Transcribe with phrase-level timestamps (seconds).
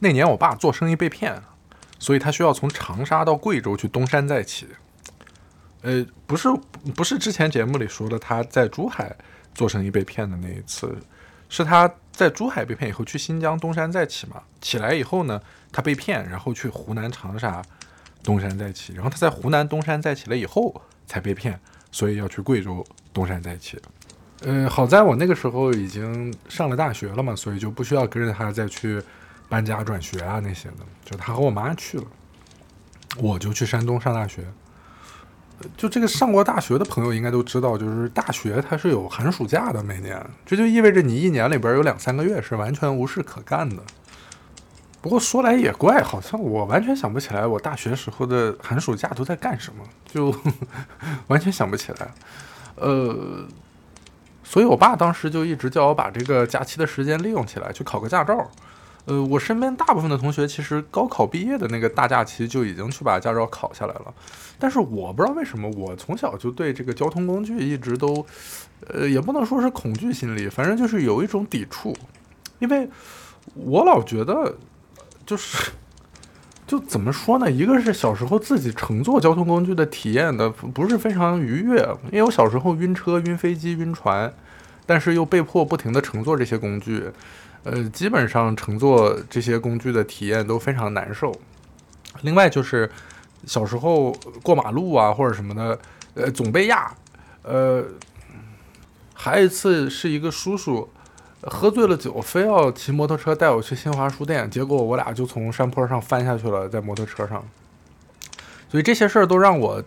[0.00, 1.42] 那年我爸做生意被骗，
[1.98, 4.66] 所以他需要从长沙到贵州去东山再起。
[5.82, 6.48] 呃，不是，
[6.94, 9.14] 不是之前节目里说的他在珠海
[9.54, 10.96] 做生意被骗的那一次，
[11.48, 14.42] 是他在珠海被骗以后去新疆东山再起嘛？
[14.60, 15.40] 起来以后呢，
[15.72, 17.62] 他被骗，然后去湖南长沙
[18.24, 21.58] 东山再起，然后他在湖南东山再起了以后才被骗，
[21.92, 23.80] 所以要去贵州东山再起。
[24.40, 29.00] 呃，好在我那个时候已经上了大学了嘛，所以就不需要跟着他再去
[29.48, 32.04] 搬家转学啊那些的，就他和我妈去了，
[33.16, 34.44] 我就去山东上大学。
[35.76, 43.82] 就这个上过大学的朋友应该都知道，就是大学它是有寒暑假的，每年，这就意味着你一年里边有两三个月是完全无事可干的。
[45.00, 50.32] 不过说来也怪，好像我完全想不起来我大学时候的寒暑假都在干什么，就
[51.26, 52.10] 完全想不起来。
[52.76, 53.44] 呃，
[54.44, 58.48] 所以我爸当时就一直叫我把这个假期的时间利用起来，去考个驾照。
[59.08, 64.14] 呃，我身边大部分的同学其实高考毕业的那个大假期就已经去把驾照考下来了，
[64.58, 68.26] 但是我不知道为什么，我从小就对这个交通工具一直都，
[68.86, 71.96] 呃，也不能说是恐惧心理，反正就是有一种抵触，
[72.58, 72.86] 因为
[73.54, 74.54] 我老觉得，
[75.24, 75.70] 就是，
[76.66, 77.50] 就怎么说呢？
[77.50, 81.78] 一个是小时候自己乘坐交通工具的体验的不是非常愉悦，
[82.12, 84.30] 因为我小时候晕车、晕飞机、晕船，
[84.84, 87.10] 但是又被迫不停的乘坐这些工具。
[87.64, 91.34] 呃，基本上乘坐这些工具的体验都非常难受。
[92.22, 92.90] 另外就是
[93.46, 95.78] 小时候过马路啊或者什么的，
[96.14, 96.90] 呃，总被压。
[97.42, 97.84] 呃，
[99.14, 100.88] 还有一次是一个叔叔
[101.42, 107.44] 喝醉了酒，非要骑摩托车带我去新华书店，结果我俩就从山坡上翻下去了，在摩托车上。
[108.70, 109.82] 所以这些事儿都让我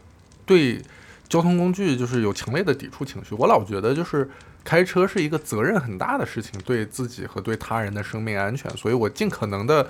[0.45, 0.81] 对
[1.31, 3.33] 交通工具就是有强烈的抵触情绪。
[3.33, 4.29] 我老觉得就是。
[4.63, 9.89] 开车是一个责任很大的事情，对自己和对他人的生命安全，所以我尽可能的，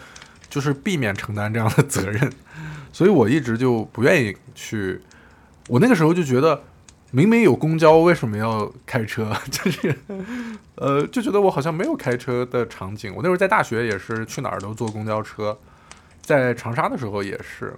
[0.50, 2.32] 就是避免承担这样的责任，
[2.94, 5.02] 所以我一直就不愿意去。
[5.68, 6.64] 我那个时候就觉得，
[7.12, 9.36] 明明有公交，为什么要开车？
[9.52, 9.94] 就是，
[10.76, 13.14] 呃，就觉得我好像没有开车的场景。
[13.14, 15.60] 我那时候在大学也是去哪儿都坐公交车，
[16.22, 17.78] 在长沙的时候也是，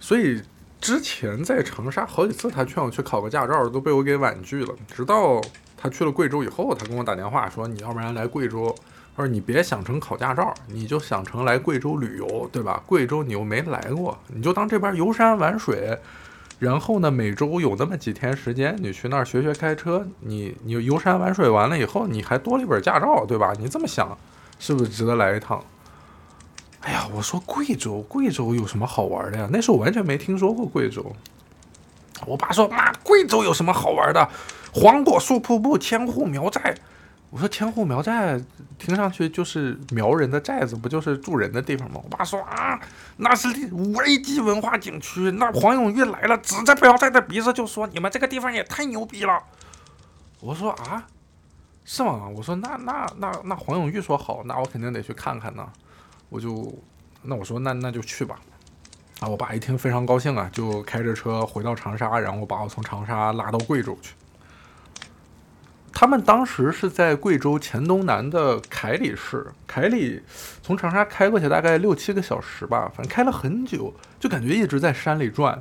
[0.00, 0.40] 所以。
[0.80, 4.74] 之前在长沙好几次，他劝我去考个驾照，都被我给婉拒了。
[4.94, 5.40] 直到
[5.76, 8.74] 他去了贵州以后，他跟我打电话说：“你要不然来贵州，
[9.16, 12.82] 他说你别想成考驾照，你就想成来贵州旅游，对吧？
[12.86, 15.98] 贵州你又没来过，你就当这边游山玩水。
[16.60, 20.06] 然后呢，每周有那么几天时间，你去那儿学学开车。
[20.20, 23.52] 你你游山玩水完了以后，你还多了一本驾照，对吧？
[23.58, 24.16] 你这么想，
[24.58, 25.62] 是不是值得来一趟？”
[26.88, 29.46] 哎呀，我说贵州，贵州有什么好玩的呀？
[29.52, 31.04] 那时候我完全没听说过贵州。
[32.24, 34.26] 我爸说：“妈，贵州有什么好玩的？
[34.72, 36.74] 黄果树瀑布、千户苗寨。”
[37.28, 38.40] 我说：“千户苗寨
[38.78, 42.80] 听上去就是苗人的寨子，不就是住人的地方吗？”我爸说：“啊，
[43.18, 49.42] 那是五 A 级文化景区，那黄永玉来了，指着苗寨的鼻子就说：‘你们这个地方也太牛逼了。’”
[50.40, 51.04] 我说：“啊，
[51.84, 55.68] 是吗？”我说：“那那那那黄永玉说好，那我肯定得去看看呢。”
[56.28, 56.72] 我就，
[57.22, 58.38] 那我说那那就去吧，
[59.20, 64.14] 啊，我爸一听非常高兴啊，就开着车回到长沙，然后把我从长沙拉到贵州去。
[65.90, 70.22] 他们当时是在贵州黔东南的凯里市，凯里
[70.62, 75.60] 从长沙开过去大概六七个小时吧，反正开了很久，就感觉一直在山里转，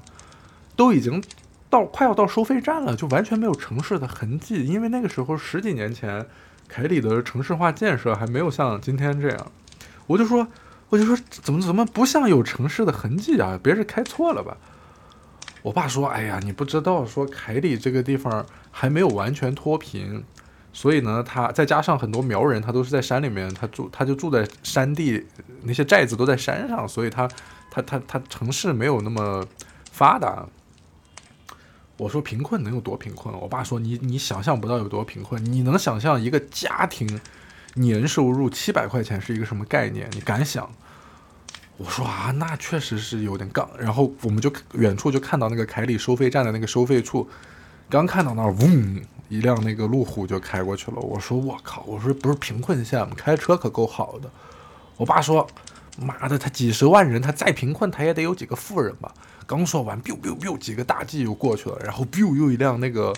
[0.75, 1.23] 都已经
[1.69, 6.27] 到快要到收费站了，就完全没有城市的痕迹，因为那个时候十几年前，
[6.67, 9.51] 凯里的城市化建设还没有像今天这样。
[10.07, 10.47] 我就说，
[10.89, 13.59] 我就说，怎么怎么不像有城市的痕迹啊？
[13.61, 14.57] 别是开错了吧？
[15.61, 20.23] 我爸说，哎呀，你不知道，说凯里这个地方还没有完全脱贫，
[20.71, 25.25] 所以呢，他再加上很多苗人，他都是在山里面，他住他就住在山地，
[25.63, 27.27] 那些寨子都在山上，所以他
[27.69, 29.45] 他他他城市没有那么
[29.91, 30.47] 发达。
[31.97, 33.37] 我说贫困能有多贫困？
[33.37, 37.19] 我爸说，你你想象不到有多贫困，你能想象一个家庭？
[37.77, 40.09] 年收入七百块钱是一个什么概念？
[40.13, 40.69] 你敢想？
[41.77, 43.69] 我说啊，那确实是有点杠。
[43.79, 47.29] 然后我们就远处就看到那个凯里收费站的那个收费处，
[47.89, 50.97] 刚看到那儿，嗡，一辆那个路虎就开过去了。
[50.97, 53.13] 我说我靠，我说不是贫困县吗？
[53.15, 54.29] 开车可够好的。
[54.97, 55.47] 我爸说，
[55.99, 59.13] 妈的，他几十万人，他再贫困，他也得有几个富人吧。
[59.45, 63.13] 刚说完，biu biu biu，几个大 G 又过去了，然后 biu 又一辆那个。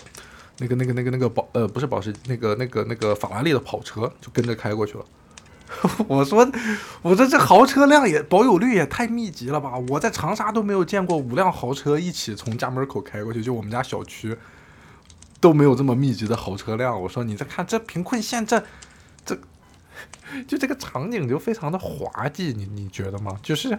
[0.60, 5.04] 那个、那个、那个、那个保呃，不是保时，那个、那个、那个法拉利的跑车就跟着开过去了。
[6.08, 6.50] 我说，
[7.00, 9.78] 我说这豪车辆也保有率也太密集了吧！
[9.88, 14.36] 我在长沙都没有见过五辆豪车一起从家门口开过去，就我们家小区
[15.40, 17.00] 都没有这么密集的豪车辆。
[17.00, 18.60] 我说，你再看这贫困县，这
[19.24, 19.38] 这
[20.48, 23.38] 就这个场景就非常的滑稽，你你觉得吗？
[23.40, 23.78] 就是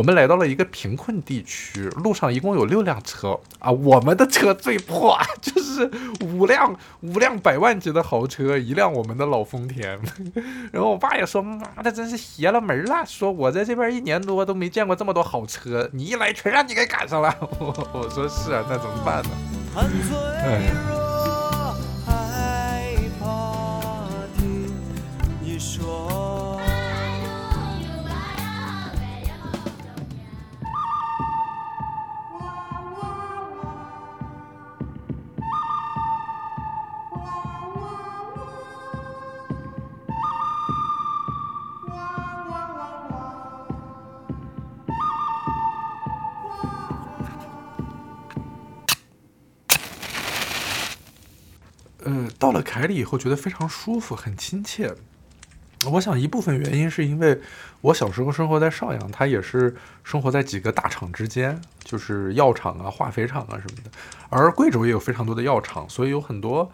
[0.00, 5.90] 我们来到了一个贫困地区，路上一共有六辆车啊，我们的车最破， 就是
[6.22, 10.00] 五辆五辆百万级的豪车，一辆我们的老丰田。
[10.72, 13.04] 然后我爸也说：“妈的，真是邪了门了！
[13.04, 17.36] 说我在这边一年多都没见过这么多好车，你一来全让你给赶上了。
[17.60, 19.30] ”我我说是啊，那怎么办呢？
[19.76, 20.99] 哎
[52.40, 54.92] 到了凯里以后，觉得非常舒服，很亲切。
[55.92, 57.38] 我想一部分原因是因为
[57.82, 63.90] 我小时候生活在邵阳，它也是生活在几个大厂之间，就是药厂啊、化肥厂啊什么的。
[64.30, 66.70] 而贵州也有非常多的药厂，所以有很多，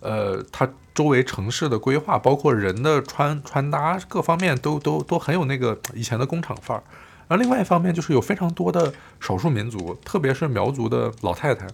[0.00, 6.82] 呃，它周围城市的规划，包括人的穿穿搭各方面，都都都很有那个以前的工厂范儿。
[7.28, 11.66] 而另外一方面，就是有非常多的少数民族，特别是苗族的老太太。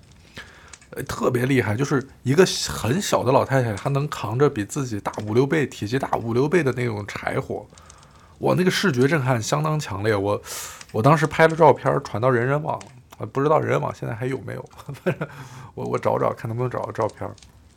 [1.03, 7.67] 特别厉害，就是一个很小的老太太，她能扛着比自己大五六倍、体积大五六倍的那种柴火，
[8.39, 10.17] 哇，那个视觉震撼相当强烈。
[10.17, 10.41] 我
[10.93, 12.81] 我当时拍了照片传到人人网，
[13.33, 14.65] 不知道人人网现在还有没有？
[15.75, 17.31] 我我找找看能不能找到照片。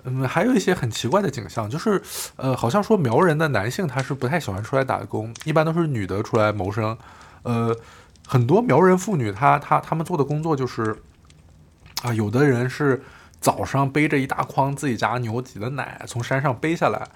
[0.05, 2.01] 嗯，还有一些很奇怪的景象，就是
[2.37, 6.97] 呃，好像说苗人的男性他是不太喜欢出来打工，一般都是女的出来谋生。
[7.43, 7.75] 呃，
[8.25, 10.95] 很多苗人妇女，她她她们做的工作就是。
[12.03, 13.01] 啊，有的人是
[13.41, 17.07] 早上背着一大筐自己家牛挤的奶从山上背下来，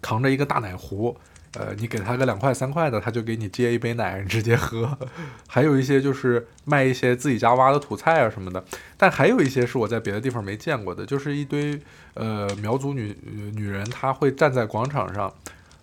[0.00, 1.16] 扛着一个大奶壶，
[1.54, 4.98] 呃，你给他个两块三块的，他就给你接一杯奶直接喝。
[5.46, 8.64] 还有一些就是卖一些自己家挖的土菜啊什么的。
[8.96, 11.80] 但还有一些是我在别的地方没见过的，就是一堆
[12.14, 13.16] 呃苗族女
[13.54, 15.32] 女人，她会站在广场上，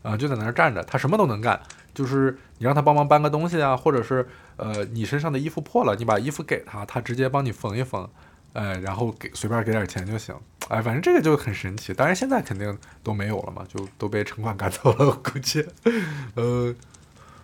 [0.02, 1.58] 啊，就在那儿站着，她什么都能干，
[1.94, 4.28] 就是你让她帮忙搬个东西啊，或者是
[4.58, 8.10] 呃你身上的衣服破了，你把衣服给她，她直接帮你缝一缝。
[8.54, 10.36] 哎，然后给随便给点钱就行，
[10.70, 11.94] 哎，反正这个就很神奇。
[11.94, 15.66] 当然现在肯定都没有了嘛，就都被城管赶走了，我估计。
[16.36, 16.74] 呃，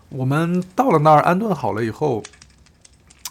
[0.10, 2.24] 我们到了那儿安顿好了以后，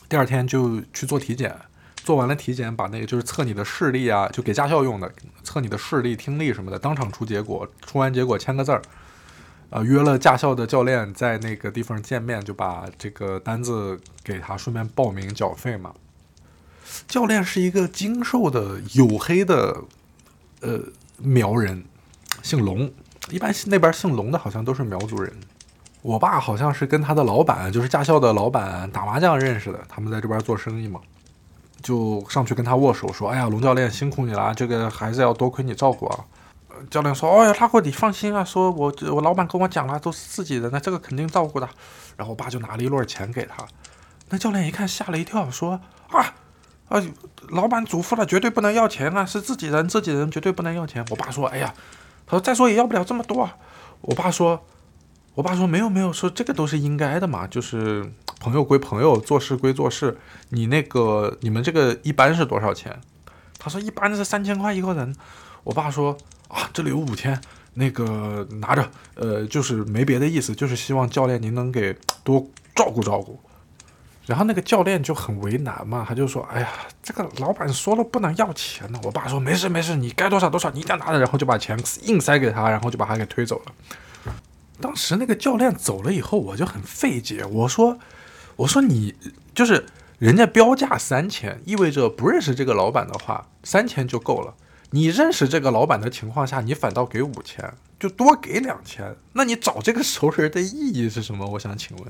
[0.09, 1.55] 第二天就去做体检，
[1.97, 5.13] 做完了体检，把那个就是测你的视力啊，就给驾校用的，
[5.43, 8.81] 测你的视力、听力什么的，当场出结果，出完结果签个字儿，
[9.71, 15.93] 啊，约了驾校的教练在那个地方见面，就把这个单子给他，顺便报名缴费嘛。
[17.09, 19.77] 教练是一个精瘦的黝黑的，
[20.61, 20.81] 呃，
[21.19, 21.85] 苗人，
[22.43, 22.91] 姓龙。
[23.31, 25.33] 一般那边姓龙的好像都是苗族人。
[26.03, 31.01] 我爸好像是跟他的老板，就是驾校的老板打麻将认识的，他们在这边做生意嘛，
[31.81, 36.25] 就上去跟他握手，说：“哎呀，龙教练辛苦你了，这个孩子要多亏你照顾啊。”
[36.91, 41.67] 教练说：“哦呀，他说你放心啊，说我我老板跟我讲了，都是自己人，那这个肯定照顾的。”
[42.19, 43.65] 然后我爸就拿了一摞钱给他。
[44.29, 45.81] 那教练一看吓了一跳，说
[46.13, 46.35] ：“啊！”
[46.89, 47.03] 啊，
[47.49, 49.25] 老板嘱咐了，绝对不能要钱啊！
[49.25, 51.05] 是自己人，自己人绝对不能要钱。
[51.11, 51.75] 我爸说：“哎呀，
[52.27, 53.49] 他说再说也要不了这么多。”
[54.03, 54.63] 我爸说
[55.35, 60.19] ：“我爸说没有没有，说这个都是应该的嘛，就是朋友归朋友，做事归做事。
[60.51, 63.01] 你那个你们这个一般是多少钱？”
[63.59, 65.15] 他说：“一般是三千块一个人。”
[65.65, 66.15] 我爸说
[66.49, 67.41] ：“啊，这里有五千，
[67.73, 73.41] 那个拿着，呃，就是没别的意思，就是希望教练您能给多照顾照顾。”
[74.27, 76.69] 然后那个教练就很为难嘛，他就说：“哎呀，
[77.03, 84.35] 这个老板说了不能要钱呢。”我爸说：“没事没事，你该多少多少，你一定要拿着。”然后就把钱硬塞给他，然后就把他给推走了。
[84.81, 87.99] 当时那个教练走了以后，我就很费解，我说
[88.57, 89.15] ：“我说你
[89.55, 89.85] 就是
[90.19, 94.55] 人家标价三千，意味着不认识这个老板的话，三千就够了。
[94.91, 101.47] 你认识这个老板的情况下，你反倒给五千，就多给两千，那你找这个熟人的意义是什么？
[101.47, 102.07] 我想请问。”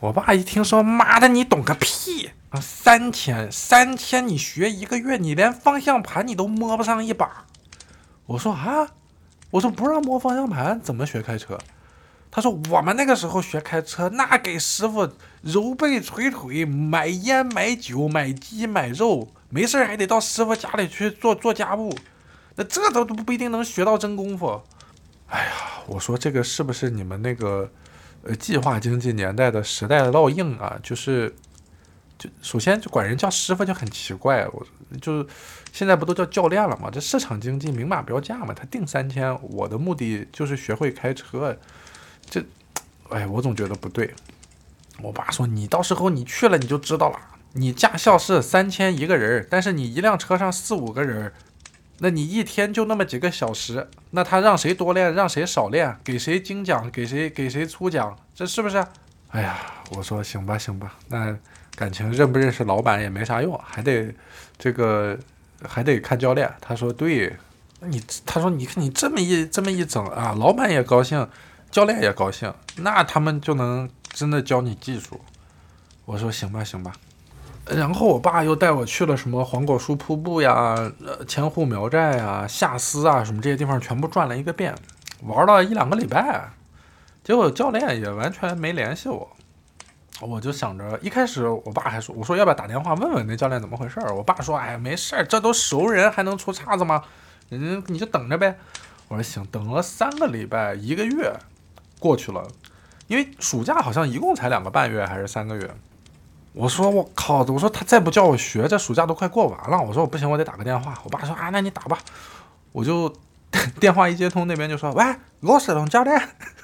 [0.00, 2.58] 我爸一听说，妈的，你懂个屁啊！
[2.58, 7.44] 三千，三千，你学一个月，你连方向盘你都摸不上一把。
[8.24, 8.88] 我说啊，
[9.50, 11.58] 我说不让摸方向盘，怎么学开车？
[12.30, 15.06] 他说我们那个时候学开车，那给师傅
[15.42, 21.94] 揉背捶腿，买烟买酒买鸡买肉，没事还得到师傅家里去做做家务，
[22.56, 24.62] 那这都都不一定能学到真功夫。
[25.26, 25.52] 哎呀，
[25.86, 27.70] 我说这个是不是你们那个？
[28.22, 31.34] 呃，计划经济年代的时代烙印啊，就是
[32.18, 34.66] 就首先就管人叫师傅就很奇怪，我
[35.00, 35.26] 就
[35.72, 36.90] 现在不都叫教练了吗？
[36.92, 41.56] 这市场经济明码标价嘛，他定三千，我的目的就是学会开车，
[42.28, 42.44] 这，
[43.08, 44.14] 哎，我总觉得不对。
[45.02, 47.18] 我爸说你到时候你去了你就知道了，
[47.54, 51.32] 你驾校是三千一个人，但是你一辆车上四五个人。
[52.02, 58.82] 那你一天就那么几个小时，那他让谁多练，让谁少练，给谁精奖，给谁给谁粗奖，这是不是？
[59.28, 59.58] 哎呀，
[59.90, 61.36] 我说行吧行吧，那
[61.76, 64.14] 感情认不认识老板也没啥用，还得
[64.58, 65.18] 这个
[65.62, 66.50] 还得看教练。
[66.60, 67.36] 他说对，
[67.80, 71.28] 你他说你看你这么一这么一整啊，老板也高兴，
[71.70, 75.20] 教练也高兴，那他们就能真的教你技术。
[76.06, 76.92] 我说行吧行吧。
[77.76, 80.74] 然后我爸又带我去了什么黄果树瀑布呀、
[81.06, 84.74] 呃千户苗寨呀、下司啊什么这些地方，全部转了一个遍，
[85.22, 86.50] 玩了一两个礼拜。
[87.22, 89.28] 结果教练也完全没联系我，
[90.20, 94.00] 我就想着，一开始我爸还说，我说要不要打电话问问那教练怎么回事？
[94.16, 97.04] 我爸说，哎，没事儿，这都熟人，还能出岔子吗？
[97.50, 98.58] 人家，你就等着呗。
[99.08, 101.32] 我说行，等了三个礼拜，一个月
[101.98, 102.48] 过去了，
[103.06, 105.70] 因为暑假好像一共才两个半月还是三个月。
[106.52, 107.42] 我说我靠！
[107.44, 109.80] 我说他再不叫我学，这暑假都快过完了。
[109.80, 110.98] 我说我不行，我得打个电话。
[111.04, 111.98] 我爸说啊，那你打吧。
[112.72, 113.12] 我就
[113.78, 115.04] 电话一接通，那边就说喂，
[115.40, 116.20] 罗世龙教练。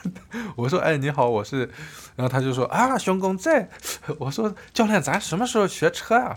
[0.57, 1.71] 我说哎，你好，我是。
[2.17, 3.69] 然后他就说啊，熊工在。
[4.19, 6.37] 我说教练，咱什么时候学车啊？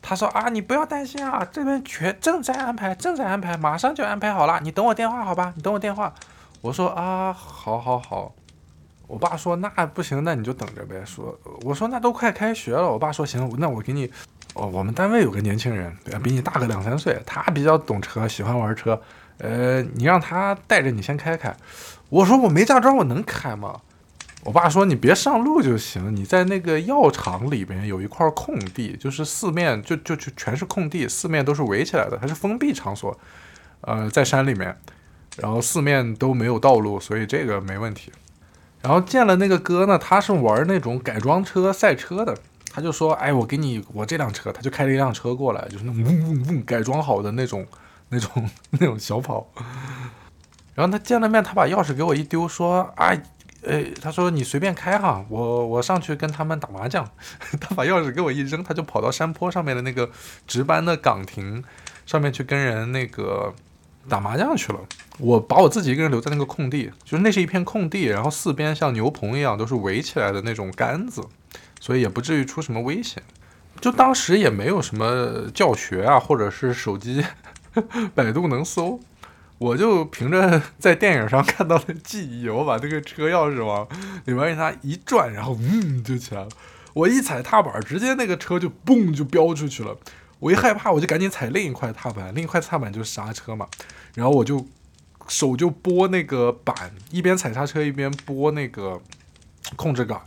[0.00, 4.60] 他说啊，你不要担心啊，这边全正在安排，正在安排，马上就安排好了。
[4.62, 5.52] 你等我电话好吧？
[5.56, 6.14] 你等我电话。
[6.60, 8.32] 我说啊，好好好。
[9.06, 11.02] 我爸说那不行，那你就等着呗。
[11.04, 12.90] 说我说那都快开学了。
[12.90, 14.10] 我爸说行，那我给你。
[14.54, 18.98] 哦，我们单位有个年轻人，比你大个两三岁，他比较懂车，喜欢玩车。
[19.36, 21.54] 呃，你让他带着你先开开。
[22.08, 23.82] 我说我没驾照，我能开吗？
[24.44, 33.18] 我爸说你别上路就行，你在那个药厂里边有一块空地，就是四面就就就全是空地，四面都是围起来的，它是封闭场所。
[33.82, 34.74] 呃，在山里面，
[35.36, 38.10] 然后四面都没有道路，所以这个没问题。
[38.86, 42.32] 然后见了那个哥呢，他是玩那种改装车赛车的，
[42.72, 47.66] 他就说：“哎，我给你我这辆车。”他就开了一辆车过来，就是那种嗡嗡嗡改装好的那种、
[48.10, 49.44] 那种、那种小跑。
[50.76, 53.12] 然后他见了面，他把钥匙给我一丢，说：“啊，
[53.62, 57.04] 呃，他说你随便开哈，我我上去跟他们打麻将。
[57.60, 60.08] ”他把钥匙给我一扔，他就跑到山坡上面的那个
[60.46, 61.64] 值班的岗亭
[62.06, 63.52] 上面去跟人那个。
[64.08, 64.78] 打麻将去了，
[65.18, 71.22] 我把我自己一个人留在那个空地，就是那是一片空地，然后四边像牛棚一样都是围起来的那种杆子，
[71.80, 73.22] 所以也不至于出什么危险。
[73.80, 77.22] 就当时也没有什么教学啊，或者是手机
[78.14, 78.98] 百度能搜，
[79.58, 83.86] 我就凭着在电影上看到的记忆，我把这个车钥匙往
[84.24, 86.48] 里面一拿一转，然后嗯就起来了。
[86.94, 89.94] 我一踩踏板，直接那个车就嘣就飙出去了。
[90.38, 93.66] 我一害怕，我就赶紧踩另一块踏板，另一块踏板就是刹车嘛。
[94.14, 94.66] 然后我就
[95.28, 99.00] 手就拨那个板，一边踩刹车一边拨那个
[99.76, 100.20] 控制杆，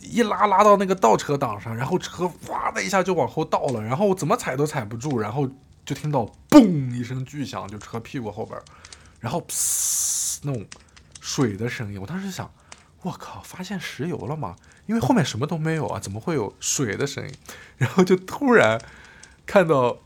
[0.00, 5.46] 一拉拉到那个倒车档上，然后车哇的一下就往后倒了，然后我怎么踩都踩不住，然后
[5.84, 8.58] 就听到嘣一声巨响，就车屁股后边，
[9.20, 9.46] 然后
[10.44, 10.64] 那种
[11.20, 12.00] 水的声音。
[12.00, 12.50] 我当时想，
[13.02, 14.56] 我靠，发现石油了吗？
[14.86, 17.34] 因为后面什么都没有啊，怎么会有水的声音？
[17.76, 18.80] 然后就突然。
[19.50, 19.98] 看到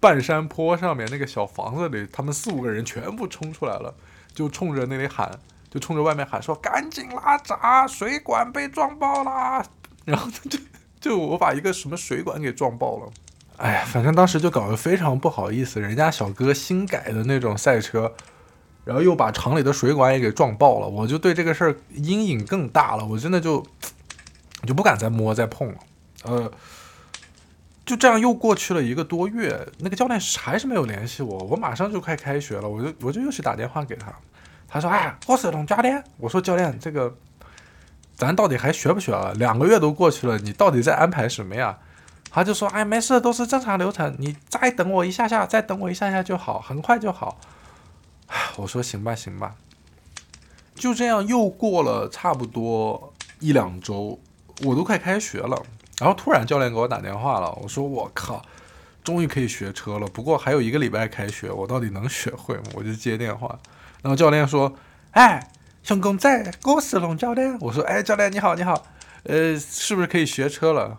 [0.00, 3.94] 半山坡上面那个小房子里，他们四五个人全部冲出来了，
[4.34, 5.30] 就冲着那里喊，
[5.70, 9.64] 就冲着外面喊说：“赶紧拉闸，水管被撞爆啦！”
[10.04, 10.58] 然后就
[10.98, 13.12] 就我把一个什么水管给撞爆了。
[13.58, 18.12] 哎呀，反正当时就搞得非常不好意思，人家小哥新改的那种赛车，
[18.84, 23.64] 然后又把厂里的水管也给撞爆了，我就对这个事儿阴影更大了，我真的就
[24.66, 25.78] 就不敢再摸再碰了，
[26.24, 26.50] 呃。
[27.86, 31.38] 就这样又过去了一个多月，那个教练还是没有联系我。
[31.38, 34.12] 我马上就快开学了，我就我就又去打电话给他。
[34.68, 37.12] 他说：“哎，我是龙教练。”我说：“教练，这个
[38.16, 39.34] 咱到底还学不学了？
[39.34, 41.76] 两个月都过去了，你到底在安排什么呀？”
[42.30, 47.40] 他就说：“哎，没事，都是正常流程，你再等我一下下，再等我一下下就好，很快就好。”
[48.54, 49.56] 我说：“行吧，行吧。”
[50.76, 54.20] 就这样又过了差不多一两周，
[54.62, 55.60] 我都快开学了。
[56.00, 58.42] 然后突然教练给我打电话了，我说我靠，
[59.04, 60.06] 终于可以学车了。
[60.06, 62.62] 不过还有一个礼拜开学，我到底能学会吗？
[62.74, 63.58] 我就接电话，
[64.02, 64.74] 然后教练说
[65.12, 65.46] ：“哎，
[65.82, 68.86] 熊公仔，我是龙教练。”我说：“哎，教练你好，你好，
[69.24, 70.98] 呃，是不是可以学车了？”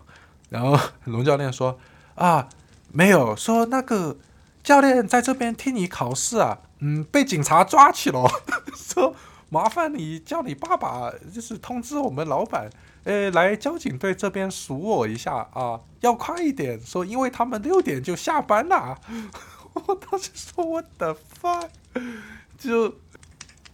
[0.50, 1.76] 然后龙教练说
[2.14, 2.48] ：“啊，
[2.92, 4.16] 没有，说那个
[4.62, 8.22] 教练在这边替你考试啊，嗯，被警察抓起了，
[8.76, 9.16] 说
[9.48, 12.70] 麻烦你叫你爸爸，就是通知我们老板，
[13.04, 18.98] 呃，来交警队这边数我一下啊，要快一点，说因为他们六点就下班了。
[19.74, 21.62] 我当时说我的妈
[22.58, 22.94] 就，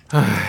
[0.09, 0.48] 唉。